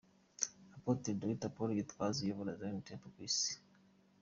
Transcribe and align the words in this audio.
Apotre 0.75 1.11
Dr 1.21 1.49
Paul 1.55 1.69
Gitwaza 1.77 2.17
uyobora 2.21 2.57
Zion 2.59 2.81
Temple 2.85 3.11
ku 3.13 3.19
isi. 3.29 3.53